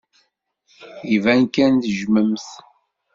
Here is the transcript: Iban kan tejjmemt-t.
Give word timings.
Iban 1.15 1.41
kan 1.53 1.73
tejjmemt-t. 1.83 2.47